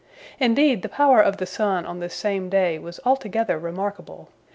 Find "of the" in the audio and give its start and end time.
1.21-1.45